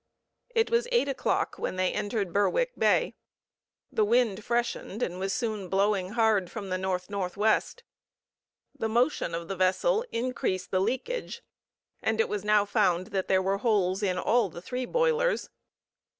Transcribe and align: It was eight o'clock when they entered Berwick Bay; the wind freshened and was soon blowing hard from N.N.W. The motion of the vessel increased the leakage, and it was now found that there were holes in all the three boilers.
It 0.55 0.71
was 0.71 0.87
eight 0.91 1.07
o'clock 1.07 1.59
when 1.59 1.75
they 1.75 1.91
entered 1.93 2.33
Berwick 2.33 2.71
Bay; 2.75 3.13
the 3.91 4.03
wind 4.03 4.43
freshened 4.43 5.03
and 5.03 5.19
was 5.19 5.31
soon 5.31 5.69
blowing 5.69 6.13
hard 6.13 6.49
from 6.49 6.73
N.N.W. 6.73 7.61
The 8.79 8.89
motion 8.89 9.35
of 9.35 9.47
the 9.47 9.55
vessel 9.55 10.03
increased 10.11 10.71
the 10.71 10.81
leakage, 10.81 11.43
and 12.01 12.19
it 12.19 12.29
was 12.29 12.43
now 12.43 12.65
found 12.65 13.07
that 13.11 13.27
there 13.27 13.43
were 13.43 13.59
holes 13.59 14.01
in 14.01 14.17
all 14.17 14.49
the 14.49 14.59
three 14.59 14.85
boilers. 14.87 15.51